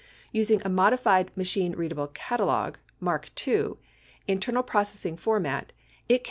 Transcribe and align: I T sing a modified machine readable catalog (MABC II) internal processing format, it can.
I 0.33 0.37
T 0.39 0.43
sing 0.45 0.63
a 0.65 0.67
modified 0.67 1.29
machine 1.37 1.73
readable 1.73 2.07
catalog 2.07 2.77
(MABC 3.03 3.67
II) 3.67 3.73
internal 4.27 4.63
processing 4.63 5.15
format, 5.15 5.73
it 6.09 6.17
can. 6.19 6.19